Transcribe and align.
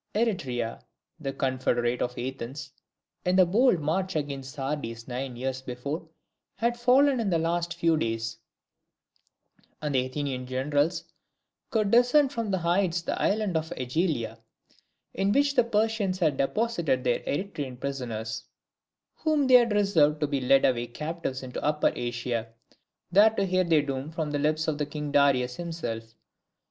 Eretria, 0.15 0.81
the 1.19 1.31
confederate 1.31 2.01
of 2.01 2.17
Athens 2.17 2.71
in 3.23 3.35
the 3.35 3.45
bold 3.45 3.79
march 3.79 4.15
against 4.15 4.53
Sardis 4.55 5.07
nine 5.07 5.35
years 5.35 5.61
before, 5.61 6.09
had 6.55 6.75
fallen 6.75 7.19
in 7.19 7.29
the 7.29 7.37
last 7.37 7.75
few 7.75 7.95
days; 7.97 8.39
and 9.79 9.93
the 9.93 10.03
Athenian 10.07 10.47
generals 10.47 11.03
could 11.69 11.91
discern 11.91 12.29
from 12.29 12.49
the 12.49 12.57
heights 12.57 13.03
the 13.03 13.21
island 13.21 13.55
of 13.55 13.69
AEgilia, 13.77 14.39
in 15.13 15.31
which 15.33 15.53
the 15.53 15.63
Persians 15.63 16.17
had 16.17 16.35
deposited 16.35 17.03
their 17.03 17.19
Eretrian 17.19 17.79
prisoners, 17.79 18.45
whom 19.17 19.45
they 19.45 19.53
had 19.53 19.71
reserved 19.71 20.19
to 20.21 20.25
be 20.25 20.41
led 20.41 20.65
away 20.65 20.87
captives 20.87 21.43
into 21.43 21.63
Upper 21.63 21.91
Asia, 21.95 22.51
there 23.11 23.29
to 23.29 23.45
hear 23.45 23.63
their 23.65 23.83
doom 23.83 24.09
from 24.09 24.31
the 24.31 24.39
lips 24.39 24.67
of 24.67 24.79
King 24.89 25.11
Darius 25.11 25.57
himself. 25.57 26.15